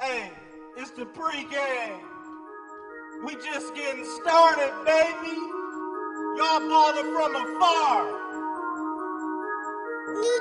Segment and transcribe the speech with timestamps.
[0.00, 0.30] Hey,
[0.76, 2.00] it's the pregame.
[3.24, 5.36] We just getting started, baby.
[6.36, 8.30] Y'all bother from afar.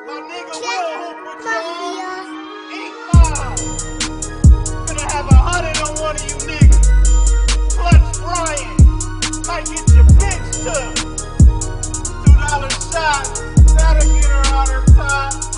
[0.06, 2.74] My nigga will hoop with y'all.
[2.80, 3.60] Eat five.
[4.88, 6.90] Gonna have a hundred on one of you niggas.
[7.76, 8.78] Clutch Brian.
[9.48, 10.96] Might get your bitch took.
[12.26, 13.26] Two dollar shot.
[13.76, 15.49] That'll get her on her top.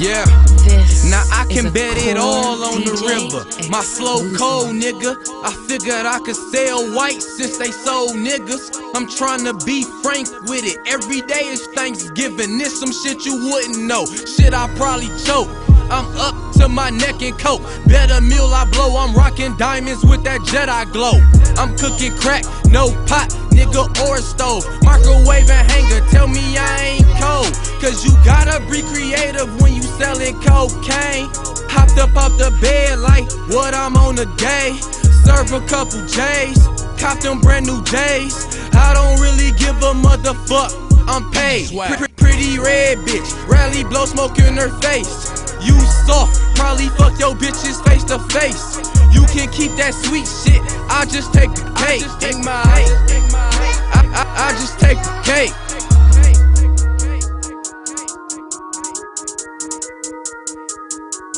[0.00, 0.24] Yeah.
[0.64, 3.68] This Now I can bet it all on the DJ river.
[3.68, 5.14] My slow cold nigga.
[5.44, 8.80] I figured I could sell white since they sold niggas.
[8.94, 10.78] I'm trying to be frank with it.
[10.86, 12.56] Every day is Thanksgiving.
[12.56, 14.06] This some shit you wouldn't know.
[14.06, 15.50] Shit I probably choke.
[15.90, 17.60] I'm up to my neck in coke.
[17.86, 18.96] Better meal I blow.
[18.96, 21.20] I'm rocking diamonds with that Jedi glow.
[21.60, 23.28] I'm cooking crack, no pot,
[23.60, 24.64] nigga or stove.
[24.82, 27.52] Microwave and hanger, tell me I ain't cold.
[27.80, 31.28] Cause you gotta be creative when you selling cocaine.
[31.68, 34.78] Hopped up off the bed like what I'm on a day.
[35.24, 36.58] Serve a couple J's,
[36.98, 38.48] cop them brand new J's.
[38.72, 40.72] I don't really give a motherfuck,
[41.06, 41.68] I'm paid.
[41.68, 45.28] Pre- pretty red bitch, rally blow smoke in her face.
[45.60, 48.78] You soft, probably fuck your bitches face to face.
[49.12, 52.04] You can keep that sweet shit, I just take the cake.
[52.18, 53.49] Take my,
[54.20, 55.54] I, I, just take the cake.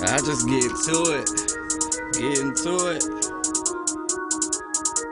[0.03, 1.31] I just get to it.
[2.19, 3.05] Get into it.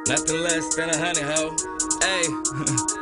[0.08, 1.54] Nothing less than a honey hoe.
[2.02, 2.26] Hey.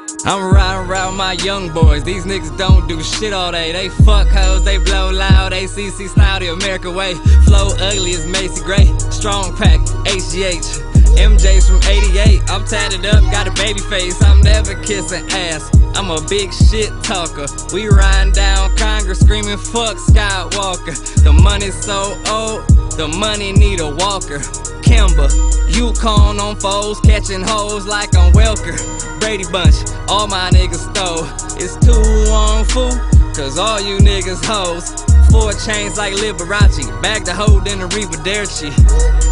[0.27, 2.05] I'm riding around my young boys.
[2.05, 3.73] These niggas don't do shit all day.
[3.73, 5.55] They fuck hoes, they blow loud.
[5.55, 7.15] ACC style, the American way.
[7.47, 8.87] Flow ugly as Macy Gray.
[9.11, 10.88] Strong pack, HGH.
[11.19, 12.49] MJ's from 88.
[12.49, 14.23] I'm tatted up, got a baby face.
[14.23, 15.69] I'm never kissing ass.
[15.97, 17.47] I'm a big shit talker.
[17.73, 20.95] We riding down Congress screaming fuck Skywalker.
[21.25, 24.39] The money's so old, the money need a walker.
[24.81, 25.29] Kimber,
[25.69, 28.79] Yukon on foes, catching hoes like I'm Welker.
[29.19, 29.75] Brady Bunch,
[30.07, 31.27] all my niggas stole.
[31.59, 32.95] It's two on fool,
[33.35, 35.08] cause all you niggas hoes.
[35.31, 38.71] Four chains like Liberace, bag the hoe in the Rivederci.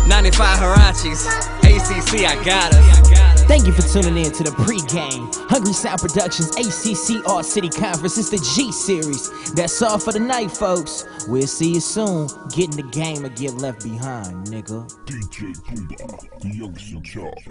[0.07, 1.27] 95 Huaraches,
[1.65, 3.37] ACC, I got us.
[3.47, 5.33] Thank you for tuning in to the pregame.
[5.49, 8.19] Hungry Sound Productions ACC Art City Conference.
[8.19, 9.53] It's the G Series.
[9.53, 11.05] That's all for the night, folks.
[11.29, 12.29] We'll see you soon.
[12.51, 14.91] Get in the game or get left behind, nigga.
[15.05, 17.49] DJ Pooba, the youngest in charge.